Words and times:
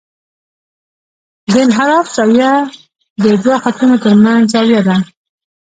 د 1.51 1.53
انحراف 1.65 2.07
زاویه 2.15 2.53
د 3.23 3.25
دوه 3.43 3.57
خطونو 3.63 3.95
ترمنځ 4.03 4.43
زاویه 4.53 4.81
ده 4.87 4.97